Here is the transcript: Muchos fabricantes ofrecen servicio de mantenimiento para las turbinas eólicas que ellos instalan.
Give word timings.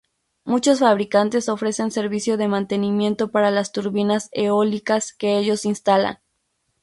Muchos 0.45 0.79
fabricantes 0.79 1.47
ofrecen 1.47 1.91
servicio 1.91 2.35
de 2.35 2.47
mantenimiento 2.47 3.29
para 3.29 3.51
las 3.51 3.71
turbinas 3.71 4.29
eólicas 4.31 5.13
que 5.13 5.37
ellos 5.37 5.63
instalan. 5.63 6.17